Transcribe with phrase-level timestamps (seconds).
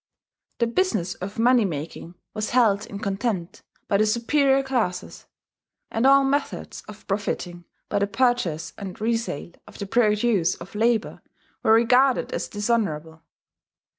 [0.57, 5.27] The business of money making was held in contempt by the superior classes;
[5.91, 10.73] and all methods of profiting by the purchase and re sale of the produce of
[10.73, 11.21] labour
[11.61, 13.21] were regarded as dishonourable.